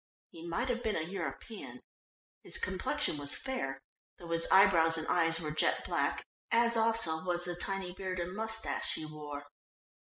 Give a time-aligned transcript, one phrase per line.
[0.31, 1.79] He might have been a European;
[2.41, 3.77] his complexion was fair,
[4.17, 8.35] though his eyebrows and eyes were jet black, as also was the tiny beard and
[8.35, 9.45] moustache he wore.